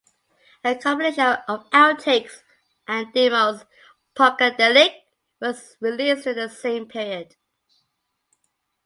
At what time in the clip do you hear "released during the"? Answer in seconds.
5.79-6.49